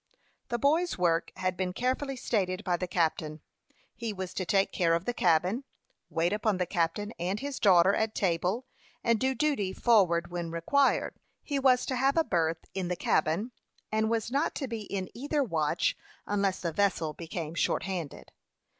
[0.49, 3.39] The boy's work had been carefully stated by the captain.
[3.95, 5.63] He was to take care of the cabin,
[6.09, 8.65] wait upon the captain and his daughter at table,
[9.03, 11.17] and do duty forward when required.
[11.43, 13.51] He was to have a berth in the cabin,
[13.91, 15.95] and was not to be in either watch,
[16.25, 18.31] unless the vessel became short handed.